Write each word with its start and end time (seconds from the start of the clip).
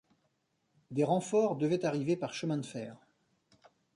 Des 0.89 1.03
renforts 1.03 1.57
devaient 1.57 1.85
arriver 1.85 2.17
par 2.17 2.33
chemin 2.33 2.57
de 2.57 2.65
fer. 2.65 2.97